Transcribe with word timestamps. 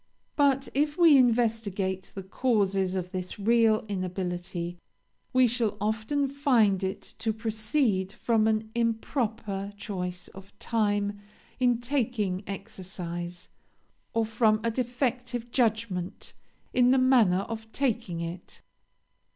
But 0.35 0.67
if 0.73 0.97
we 0.97 1.15
investigate 1.15 2.11
the 2.15 2.23
causes 2.23 2.95
of 2.95 3.11
this 3.11 3.37
real 3.37 3.85
inability, 3.87 4.79
we 5.31 5.45
shall 5.45 5.77
often 5.79 6.27
find 6.27 6.83
it 6.83 7.13
to 7.19 7.31
proceed 7.31 8.11
from 8.11 8.47
an 8.47 8.71
improper 8.73 9.71
choice 9.77 10.27
of 10.29 10.57
time 10.57 11.19
in 11.59 11.77
taking 11.79 12.43
exercise, 12.47 13.47
or 14.11 14.25
from 14.25 14.59
a 14.63 14.71
defective 14.71 15.51
judgment 15.51 16.33
in 16.73 16.89
the 16.89 16.97
manner 16.97 17.41
of 17.41 17.71
taking 17.71 18.21
it. 18.21 18.63